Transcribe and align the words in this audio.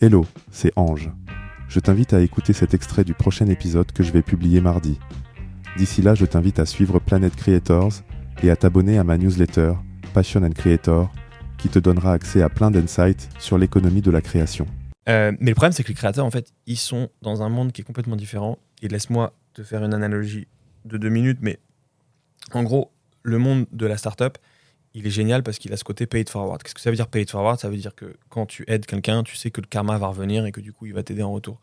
Hello, 0.00 0.24
c'est 0.52 0.70
Ange. 0.76 1.10
Je 1.68 1.80
t'invite 1.80 2.12
à 2.12 2.20
écouter 2.20 2.52
cet 2.52 2.72
extrait 2.72 3.02
du 3.02 3.14
prochain 3.14 3.48
épisode 3.48 3.90
que 3.90 4.04
je 4.04 4.12
vais 4.12 4.22
publier 4.22 4.60
mardi. 4.60 4.96
D'ici 5.76 6.02
là, 6.02 6.14
je 6.14 6.24
t'invite 6.24 6.60
à 6.60 6.66
suivre 6.66 7.00
Planet 7.00 7.34
Creators 7.34 7.94
et 8.44 8.50
à 8.50 8.54
t'abonner 8.54 8.96
à 8.96 9.02
ma 9.02 9.18
newsletter 9.18 9.72
Passion 10.14 10.44
and 10.44 10.52
Creator 10.52 11.12
qui 11.58 11.68
te 11.68 11.80
donnera 11.80 12.12
accès 12.12 12.42
à 12.42 12.48
plein 12.48 12.70
d'insights 12.70 13.28
sur 13.40 13.58
l'économie 13.58 14.00
de 14.00 14.12
la 14.12 14.20
création. 14.20 14.68
Euh, 15.08 15.32
mais 15.40 15.50
le 15.50 15.56
problème, 15.56 15.72
c'est 15.72 15.82
que 15.82 15.88
les 15.88 15.94
créateurs, 15.94 16.24
en 16.24 16.30
fait, 16.30 16.52
ils 16.66 16.76
sont 16.76 17.08
dans 17.20 17.42
un 17.42 17.48
monde 17.48 17.72
qui 17.72 17.80
est 17.80 17.84
complètement 17.84 18.14
différent. 18.14 18.56
Et 18.82 18.86
laisse-moi 18.86 19.34
te 19.52 19.64
faire 19.64 19.82
une 19.82 19.94
analogie 19.94 20.46
de 20.84 20.96
deux 20.96 21.08
minutes, 21.08 21.40
mais 21.42 21.58
en 22.52 22.62
gros, 22.62 22.92
le 23.24 23.38
monde 23.38 23.66
de 23.72 23.86
la 23.86 23.96
startup, 23.96 24.38
il 24.98 25.06
est 25.06 25.10
génial 25.10 25.44
parce 25.44 25.58
qu'il 25.58 25.72
a 25.72 25.76
ce 25.76 25.84
côté 25.84 26.06
paid 26.06 26.28
forward. 26.28 26.60
Qu'est-ce 26.60 26.74
que 26.74 26.80
ça 26.80 26.90
veut 26.90 26.96
dire 26.96 27.06
paid 27.06 27.30
forward? 27.30 27.60
Ça 27.60 27.68
veut 27.68 27.76
dire 27.76 27.94
que 27.94 28.16
quand 28.30 28.46
tu 28.46 28.64
aides 28.66 28.84
quelqu'un, 28.84 29.22
tu 29.22 29.36
sais 29.36 29.52
que 29.52 29.60
le 29.60 29.68
karma 29.68 29.96
va 29.96 30.08
revenir 30.08 30.44
et 30.44 30.50
que 30.50 30.60
du 30.60 30.72
coup, 30.72 30.86
il 30.86 30.92
va 30.92 31.04
t'aider 31.04 31.22
en 31.22 31.32
retour. 31.32 31.60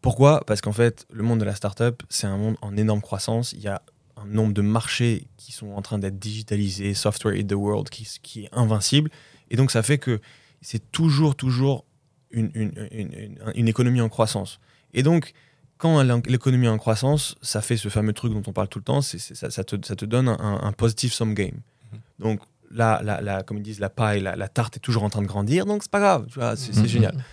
Pourquoi? 0.00 0.44
Parce 0.46 0.60
qu'en 0.60 0.72
fait, 0.72 1.04
le 1.10 1.24
monde 1.24 1.40
de 1.40 1.44
la 1.44 1.56
startup, 1.56 2.02
c'est 2.08 2.28
un 2.28 2.36
monde 2.36 2.56
en 2.62 2.76
énorme 2.76 3.00
croissance. 3.00 3.52
Il 3.52 3.60
y 3.60 3.66
a 3.66 3.82
un 4.16 4.24
nombre 4.26 4.54
de 4.54 4.62
marchés 4.62 5.26
qui 5.36 5.50
sont 5.50 5.72
en 5.72 5.82
train 5.82 5.98
d'être 5.98 6.18
digitalisés, 6.18 6.94
software 6.94 7.34
in 7.34 7.44
the 7.44 7.54
world, 7.54 7.88
qui, 7.90 8.06
qui, 8.22 8.44
est 8.44 8.48
invincible. 8.52 9.10
Et 9.50 9.56
donc, 9.56 9.72
ça 9.72 9.82
fait 9.82 9.98
que 9.98 10.20
c'est 10.62 10.92
toujours, 10.92 11.34
toujours 11.34 11.84
une, 12.30 12.52
une, 12.54 12.88
une, 12.92 13.38
une, 13.56 13.68
économie 13.68 14.00
en 14.00 14.08
croissance. 14.08 14.60
Et 14.94 15.02
donc, 15.02 15.32
quand 15.76 16.00
l'économie 16.28 16.66
est 16.66 16.70
en 16.70 16.78
croissance, 16.78 17.34
ça 17.42 17.62
fait 17.62 17.76
ce 17.76 17.88
fameux 17.88 18.12
truc 18.12 18.32
dont 18.32 18.42
on 18.46 18.52
parle 18.52 18.68
tout 18.68 18.78
le 18.78 18.84
temps, 18.84 19.00
c'est, 19.00 19.18
ça, 19.18 19.50
ça, 19.50 19.64
te, 19.64 19.74
ça, 19.84 19.96
te, 19.96 20.04
donne 20.04 20.28
un, 20.28 20.60
un 20.62 20.72
positive 20.72 21.12
sum 21.12 21.34
game. 21.34 21.50
Mm-hmm. 21.50 21.98
Donc, 22.20 22.40
là, 22.70 23.00
la, 23.04 23.20
la, 23.20 23.42
comme 23.42 23.58
ils 23.58 23.62
disent, 23.62 23.80
la 23.80 23.90
paille, 23.90 24.20
la, 24.20 24.36
la, 24.36 24.48
tarte 24.48 24.76
est 24.76 24.80
toujours 24.80 25.02
en 25.02 25.10
train 25.10 25.22
de 25.22 25.26
grandir, 25.26 25.66
donc 25.66 25.82
c'est 25.82 25.90
pas 25.90 26.00
grave, 26.00 26.26
tu 26.28 26.38
vois, 26.38 26.56
c'est, 26.56 26.72
mm-hmm. 26.72 26.86
génial. 26.86 27.24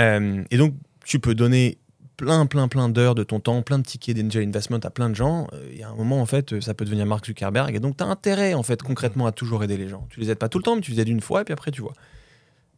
Euh, 0.00 0.44
et 0.50 0.56
donc, 0.56 0.74
tu 1.04 1.20
peux 1.20 1.34
donner 1.34 1.78
plein, 2.16 2.46
plein, 2.46 2.68
plein 2.68 2.88
d'heures 2.88 3.14
de 3.14 3.22
ton 3.22 3.40
temps, 3.40 3.62
plein 3.62 3.78
de 3.78 3.84
tickets 3.84 4.16
d'angel 4.16 4.46
investment 4.46 4.80
à 4.82 4.90
plein 4.90 5.08
de 5.08 5.14
gens, 5.14 5.46
euh, 5.52 5.68
il 5.70 5.78
y 5.78 5.82
a 5.82 5.88
un 5.88 5.94
moment, 5.94 6.20
en 6.20 6.26
fait, 6.26 6.60
ça 6.60 6.74
peut 6.74 6.84
devenir 6.84 7.06
Mark 7.06 7.24
Zuckerberg. 7.24 7.74
Et 7.74 7.80
donc, 7.80 7.96
tu 7.96 8.04
as 8.04 8.06
intérêt, 8.06 8.54
en 8.54 8.62
fait, 8.62 8.82
concrètement, 8.82 9.26
à 9.26 9.32
toujours 9.32 9.64
aider 9.64 9.76
les 9.76 9.88
gens. 9.88 10.06
Tu 10.10 10.20
les 10.20 10.30
aides 10.30 10.38
pas 10.38 10.48
tout 10.48 10.58
le 10.58 10.64
temps, 10.64 10.76
mais 10.76 10.82
tu 10.82 10.90
les 10.92 11.00
aides 11.00 11.08
une 11.08 11.20
fois, 11.20 11.42
et 11.42 11.44
puis 11.44 11.52
après, 11.52 11.70
tu 11.70 11.80
vois. 11.80 11.94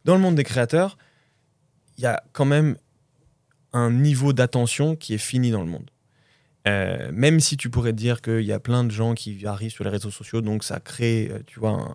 Dans 0.05 0.15
le 0.15 0.21
monde 0.21 0.35
des 0.35 0.43
créateurs, 0.43 0.97
il 1.97 2.03
y 2.03 2.07
a 2.07 2.23
quand 2.31 2.45
même 2.45 2.77
un 3.73 3.91
niveau 3.91 4.33
d'attention 4.33 4.95
qui 4.95 5.13
est 5.13 5.19
fini 5.19 5.51
dans 5.51 5.61
le 5.61 5.69
monde. 5.69 5.89
Euh, 6.65 7.09
même 7.13 7.41
si 7.41 7.57
tu 7.57 7.69
pourrais 7.69 7.91
dire 7.91 8.21
qu'il 8.21 8.43
y 8.43 8.53
a 8.53 8.59
plein 8.59 8.85
de 8.85 8.91
gens 8.91 9.15
qui 9.15 9.45
arrivent 9.45 9.71
sur 9.71 9.83
les 9.83 9.89
réseaux 9.89 10.11
sociaux, 10.11 10.39
donc 10.39 10.63
ça 10.63 10.79
crée, 10.79 11.29
euh, 11.29 11.39
tu 11.45 11.59
vois, 11.59 11.93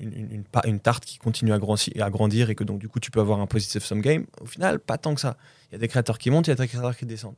une, 0.00 0.12
une, 0.12 0.44
une, 0.64 0.80
tarte 0.80 1.04
qui 1.04 1.18
continue 1.18 1.52
à, 1.52 1.56
à, 1.56 2.10
grandir 2.10 2.48
et 2.48 2.54
que 2.54 2.64
donc 2.64 2.78
du 2.78 2.88
coup 2.88 2.98
tu 2.98 3.10
peux 3.10 3.20
avoir 3.20 3.40
un 3.40 3.46
positive 3.46 3.84
sum 3.84 4.00
game. 4.00 4.24
Au 4.40 4.46
final, 4.46 4.78
pas 4.78 4.96
tant 4.96 5.14
que 5.14 5.20
ça. 5.20 5.36
Il 5.70 5.74
y 5.74 5.76
a 5.76 5.78
des 5.78 5.88
créateurs 5.88 6.16
qui 6.16 6.30
montent, 6.30 6.46
il 6.46 6.50
y 6.50 6.52
a 6.52 6.56
des 6.56 6.66
créateurs 6.66 6.96
qui 6.96 7.04
descendent. 7.04 7.36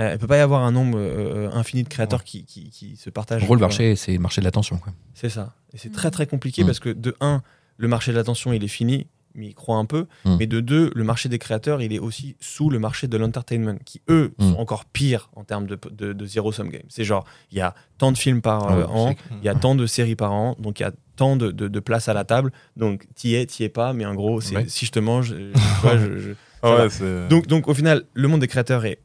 Euh, 0.00 0.10
il 0.10 0.12
ne 0.12 0.16
peut 0.16 0.26
pas 0.26 0.38
y 0.38 0.40
avoir 0.40 0.64
un 0.64 0.72
nombre 0.72 0.98
infini 1.54 1.84
de 1.84 1.88
créateurs 1.88 2.24
qui, 2.24 2.44
qui, 2.44 2.70
qui, 2.70 2.96
se 2.96 3.10
partagent. 3.10 3.42
En 3.42 3.46
gros, 3.46 3.54
le 3.54 3.60
marché, 3.60 3.94
c'est 3.94 4.12
le 4.12 4.18
marché 4.18 4.40
de 4.40 4.44
l'attention. 4.44 4.80
C'est 5.14 5.28
ça. 5.28 5.54
Et 5.72 5.78
c'est 5.78 5.92
très 5.92 6.10
très 6.10 6.26
compliqué 6.26 6.64
mmh. 6.64 6.66
parce 6.66 6.80
que 6.80 6.88
de 6.88 7.14
un, 7.20 7.42
le 7.76 7.86
marché 7.86 8.10
de 8.10 8.16
l'attention, 8.16 8.52
il 8.52 8.64
est 8.64 8.68
fini 8.68 9.06
mais 9.38 9.46
il 9.46 9.54
croit 9.54 9.76
un 9.76 9.84
peu. 9.84 10.06
Hmm. 10.24 10.36
Mais 10.38 10.46
de 10.46 10.60
deux, 10.60 10.90
le 10.94 11.04
marché 11.04 11.28
des 11.28 11.38
créateurs, 11.38 11.80
il 11.80 11.92
est 11.92 11.98
aussi 11.98 12.36
sous 12.40 12.68
le 12.68 12.78
marché 12.78 13.06
de 13.06 13.16
l'entertainment, 13.16 13.78
qui 13.84 14.02
eux 14.10 14.32
hmm. 14.38 14.50
sont 14.50 14.58
encore 14.58 14.84
pires 14.84 15.30
en 15.36 15.44
termes 15.44 15.66
de, 15.66 15.78
de, 16.12 16.26
zero 16.26 16.52
sum 16.52 16.68
game. 16.68 16.82
C'est 16.88 17.04
genre, 17.04 17.24
il 17.52 17.58
y 17.58 17.60
a 17.60 17.74
tant 17.96 18.12
de 18.12 18.18
films 18.18 18.42
par 18.42 18.70
euh, 18.70 18.84
an, 18.86 19.14
il 19.30 19.44
y 19.44 19.48
a 19.48 19.54
tant 19.54 19.74
de 19.74 19.86
séries 19.86 20.16
par 20.16 20.32
an, 20.32 20.56
donc 20.58 20.80
il 20.80 20.82
y 20.82 20.86
a 20.86 20.92
tant 21.16 21.36
de, 21.36 21.50
de, 21.50 21.80
place 21.80 22.08
à 22.08 22.14
la 22.14 22.24
table. 22.24 22.52
Donc 22.76 23.06
t'y 23.14 23.34
es, 23.34 23.46
t'y 23.46 23.64
es 23.64 23.68
pas, 23.68 23.92
mais 23.92 24.04
en 24.04 24.14
gros, 24.14 24.40
si 24.40 24.86
je 24.86 24.90
te 24.90 25.00
mange, 25.00 25.34
je, 25.34 27.28
donc, 27.28 27.46
donc 27.46 27.68
au 27.68 27.74
final, 27.74 28.04
le 28.14 28.28
monde 28.28 28.40
des 28.40 28.48
créateurs 28.48 28.84
est 28.84 28.98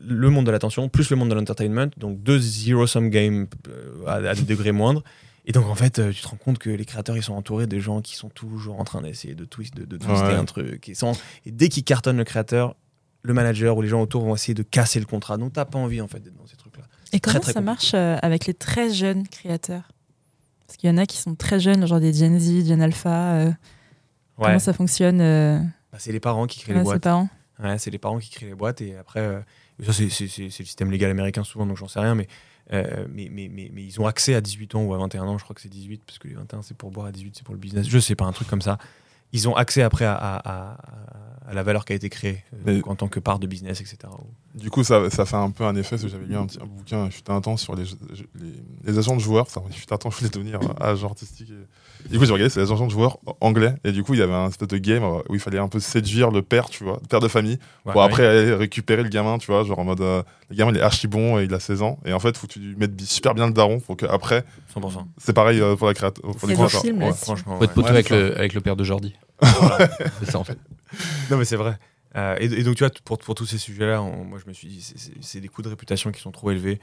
le 0.00 0.30
monde 0.30 0.46
de 0.46 0.50
l'attention 0.50 0.88
plus 0.88 1.10
le 1.10 1.16
monde 1.16 1.28
de 1.28 1.34
l'entertainment, 1.34 1.90
donc 1.96 2.22
deux 2.22 2.38
zero 2.38 2.86
sum 2.86 3.10
game 3.10 3.46
euh, 3.68 4.06
à, 4.06 4.30
à 4.30 4.34
des 4.34 4.42
degrés 4.42 4.72
moindres. 4.72 5.02
Et 5.48 5.52
donc, 5.52 5.66
en 5.66 5.74
fait, 5.74 5.98
euh, 5.98 6.12
tu 6.12 6.20
te 6.20 6.28
rends 6.28 6.36
compte 6.36 6.58
que 6.58 6.68
les 6.68 6.84
créateurs, 6.84 7.16
ils 7.16 7.22
sont 7.22 7.32
entourés 7.32 7.66
de 7.66 7.78
gens 7.78 8.02
qui 8.02 8.14
sont 8.14 8.28
toujours 8.28 8.78
en 8.78 8.84
train 8.84 9.00
d'essayer 9.00 9.34
de, 9.34 9.46
twist, 9.46 9.74
de, 9.74 9.86
de 9.86 9.96
twister 9.96 10.34
un 10.34 10.44
truc. 10.44 10.90
Et, 10.90 10.92
et 11.46 11.50
dès 11.50 11.70
qu'ils 11.70 11.84
cartonnent 11.84 12.18
le 12.18 12.24
créateur, 12.24 12.76
le 13.22 13.32
manager 13.32 13.74
ou 13.74 13.80
les 13.80 13.88
gens 13.88 14.02
autour 14.02 14.24
vont 14.24 14.34
essayer 14.34 14.52
de 14.52 14.62
casser 14.62 15.00
le 15.00 15.06
contrat. 15.06 15.38
Donc, 15.38 15.54
t'as 15.54 15.64
pas 15.64 15.78
envie, 15.78 16.02
en 16.02 16.06
fait, 16.06 16.20
d'être 16.20 16.36
dans 16.36 16.46
ces 16.46 16.56
trucs-là. 16.56 16.84
Et 17.14 17.20
comment 17.20 17.40
ça 17.40 17.62
marche 17.62 17.92
euh, 17.94 18.18
avec 18.20 18.44
les 18.44 18.52
très 18.52 18.92
jeunes 18.92 19.26
créateurs? 19.26 19.88
Parce 20.66 20.76
qu'il 20.76 20.90
y 20.90 20.92
en 20.92 20.98
a 20.98 21.06
qui 21.06 21.16
sont 21.16 21.34
très 21.34 21.58
jeunes, 21.58 21.86
genre 21.86 22.00
des 22.00 22.12
Gen 22.12 22.38
Z, 22.38 22.68
Gen 22.68 22.82
Alpha. 22.82 23.32
Euh, 23.32 23.50
comment 24.36 24.58
ça 24.58 24.74
fonctionne 24.74 25.18
bah, 25.18 25.98
C'est 25.98 26.12
les 26.12 26.20
parents 26.20 26.46
qui 26.46 26.60
créent 26.60 26.74
les 26.74 26.82
boîtes. 26.82 27.02
Parents. 27.02 27.30
Ouais, 27.58 27.78
c'est 27.78 27.90
les 27.90 27.98
parents 27.98 28.18
qui 28.18 28.28
créent 28.28 28.48
les 28.48 28.54
boîtes. 28.54 28.82
Et 28.82 28.96
après, 28.98 29.42
ça, 29.82 29.94
c'est 29.94 30.04
le 30.04 30.50
système 30.50 30.90
légal 30.90 31.10
américain 31.10 31.42
souvent, 31.42 31.64
donc 31.64 31.78
j'en 31.78 31.88
sais 31.88 32.00
rien. 32.00 32.14
Mais 32.14 32.28
euh, 32.72 33.06
mais, 33.12 33.28
mais, 33.30 33.48
mais, 33.48 33.70
mais, 33.72 33.84
ils 33.84 34.00
ont 34.00 34.06
accès 34.06 34.34
à 34.34 34.40
18 34.40 34.74
ans 34.74 34.82
ou 34.82 34.94
à 34.94 34.98
21 34.98 35.22
ans, 35.24 35.38
je 35.38 35.44
crois 35.44 35.54
que 35.54 35.60
c'est 35.60 35.68
18, 35.68 36.02
parce 36.06 36.18
que 36.18 36.28
les 36.28 36.34
21 36.34 36.62
c'est 36.62 36.76
pour 36.76 36.90
boire, 36.90 37.06
à 37.06 37.12
18 37.12 37.34
c'est 37.36 37.44
pour 37.44 37.54
le 37.54 37.60
business, 37.60 37.88
je 37.88 37.98
sais 37.98 38.14
pas, 38.14 38.24
un 38.24 38.32
truc 38.32 38.48
comme 38.48 38.62
ça. 38.62 38.78
Ils 39.32 39.48
ont 39.48 39.54
accès 39.54 39.82
après 39.82 40.04
à, 40.04 40.14
à, 40.14 40.76
à 41.48 41.54
la 41.54 41.62
valeur 41.62 41.86
qui 41.86 41.94
a 41.94 41.96
été 41.96 42.10
créée 42.10 42.44
euh, 42.66 42.82
en 42.84 42.94
tant 42.94 43.08
que 43.08 43.20
part 43.20 43.38
de 43.38 43.46
business, 43.46 43.80
etc. 43.80 43.96
Du 44.54 44.70
coup, 44.70 44.84
ça, 44.84 45.08
ça 45.08 45.24
fait 45.24 45.36
un 45.36 45.50
peu 45.50 45.64
un 45.64 45.74
effet, 45.76 45.90
parce 45.90 46.02
que 46.02 46.08
j'avais 46.08 46.26
lu 46.26 46.36
un, 46.36 46.46
petit, 46.46 46.58
un 46.60 46.66
bouquin, 46.66 47.06
il 47.06 47.10
fut 47.10 47.22
un 47.30 47.40
temps 47.40 47.56
sur 47.56 47.74
les, 47.74 47.84
les, 47.84 48.52
les, 48.84 48.98
agents 48.98 49.16
de 49.16 49.20
joueurs, 49.20 49.48
ça, 49.48 49.62
fut 49.70 49.90
un 49.90 49.96
temps, 49.96 50.10
je 50.10 50.18
voulais 50.18 50.30
devenir 50.30 50.60
agent 50.78 51.06
artistique. 51.06 51.48
Et... 51.50 52.08
Du 52.10 52.18
coup, 52.18 52.26
j'ai 52.26 52.32
regardé, 52.32 52.50
c'est 52.50 52.60
les 52.60 52.70
agents 52.70 52.86
de 52.86 52.90
joueurs 52.90 53.18
anglais, 53.40 53.74
et 53.84 53.92
du 53.92 54.02
coup, 54.02 54.12
il 54.12 54.20
y 54.20 54.22
avait 54.22 54.34
un 54.34 54.48
espèce 54.48 54.68
de 54.68 54.76
game 54.76 55.02
où 55.02 55.34
il 55.34 55.40
fallait 55.40 55.58
un 55.58 55.68
peu 55.68 55.80
séduire 55.80 56.30
le 56.30 56.42
père, 56.42 56.68
tu 56.68 56.84
vois, 56.84 56.98
le 57.00 57.06
père 57.08 57.20
de 57.20 57.28
famille, 57.28 57.58
ouais, 57.86 57.92
pour 57.92 58.02
après 58.02 58.26
aller 58.26 58.52
récupérer 58.52 59.02
le 59.02 59.08
gamin, 59.08 59.38
tu 59.38 59.50
vois, 59.50 59.64
genre 59.64 59.78
en 59.78 59.84
mode, 59.84 60.02
euh, 60.02 60.22
le 60.50 60.56
gamin, 60.56 60.72
il 60.72 60.76
est 60.76 60.82
archi 60.82 61.06
bon 61.06 61.38
et 61.38 61.44
il 61.44 61.54
a 61.54 61.60
16 61.60 61.80
ans, 61.80 61.98
et 62.04 62.12
en 62.12 62.20
fait, 62.20 62.36
faut 62.36 62.46
que 62.46 62.52
tu 62.52 62.58
lui 62.58 62.76
mettes 62.76 63.00
super 63.00 63.34
bien 63.34 63.46
le 63.46 63.54
daron, 63.54 63.80
pour 63.80 63.96
qu'après, 63.96 64.44
c'est 65.16 65.32
pareil 65.32 65.60
euh, 65.60 65.76
pour, 65.76 65.86
la 65.86 65.94
créat 65.94 66.10
pour 66.10 66.46
les 66.46 66.54
créateurs. 66.54 66.84
Ouais, 66.84 67.12
franchement. 67.12 67.56
Faut 67.56 67.64
être 67.64 67.72
poteau 67.72 67.88
avec, 67.88 68.10
le, 68.10 68.36
avec 68.36 68.52
le 68.52 68.60
père 68.60 68.76
de 68.76 68.84
Jordi. 68.84 69.14
c'est 70.20 70.30
ça, 70.30 70.38
en 70.38 70.44
fait. 70.44 70.58
Non, 71.30 71.36
mais 71.36 71.44
c'est 71.44 71.56
vrai. 71.56 71.78
Euh, 72.16 72.36
et, 72.40 72.62
donc, 72.62 72.76
tu 72.76 72.84
vois, 72.84 72.92
pour, 73.04 73.18
pour 73.18 73.34
tous 73.34 73.46
ces 73.46 73.58
sujets-là, 73.58 74.00
moi, 74.00 74.38
je 74.42 74.48
me 74.48 74.52
suis 74.52 74.68
dit, 74.68 74.94
c'est 75.20 75.40
des 75.40 75.48
coûts 75.48 75.62
de 75.62 75.68
réputation 75.68 76.10
qui 76.10 76.20
sont 76.20 76.32
trop 76.32 76.50
élevés. 76.50 76.80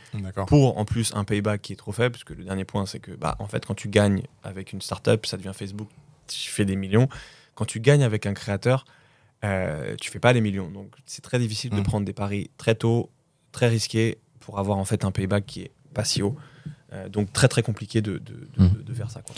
Pour, 0.47 0.77
en 0.77 0.85
plus, 0.85 1.13
un 1.15 1.23
payback 1.23 1.61
qui 1.61 1.73
est 1.73 1.77
trop 1.77 1.91
faible. 1.91 2.13
Parce 2.13 2.23
que 2.23 2.33
le 2.33 2.43
dernier 2.43 2.65
point, 2.65 2.85
c'est 2.85 2.99
que, 2.99 3.11
bah, 3.11 3.35
en 3.39 3.47
fait, 3.47 3.65
quand 3.65 3.75
tu 3.75 3.89
gagnes 3.89 4.23
avec 4.43 4.73
une 4.73 4.81
startup, 4.81 5.25
ça 5.25 5.37
devient 5.37 5.51
Facebook, 5.53 5.89
tu 6.27 6.49
fais 6.49 6.65
des 6.65 6.75
millions. 6.75 7.09
Quand 7.55 7.65
tu 7.65 7.79
gagnes 7.79 8.03
avec 8.03 8.25
un 8.25 8.33
créateur, 8.33 8.85
euh, 9.43 9.95
tu 9.99 10.11
fais 10.11 10.19
pas 10.19 10.33
des 10.33 10.41
millions. 10.41 10.69
Donc, 10.69 10.93
c'est 11.05 11.21
très 11.21 11.39
difficile 11.39 11.71
de 11.71 11.79
mm. 11.79 11.83
prendre 11.83 12.05
des 12.05 12.13
paris 12.13 12.51
très 12.57 12.75
tôt, 12.75 13.09
très 13.51 13.67
risqués, 13.67 14.19
pour 14.39 14.59
avoir, 14.59 14.77
en 14.77 14.85
fait, 14.85 15.03
un 15.05 15.11
payback 15.11 15.45
qui 15.45 15.61
est 15.61 15.71
pas 15.93 16.05
si 16.05 16.21
haut. 16.21 16.35
Euh, 16.93 17.09
donc 17.09 17.33
très 17.33 17.47
très 17.47 17.63
compliqué 17.63 18.01
de, 18.01 18.19
de, 18.19 18.47
de, 18.57 18.63
mm. 18.63 18.83
de 18.83 18.93
faire 18.93 19.09
ça. 19.09 19.21
Quoi. 19.21 19.35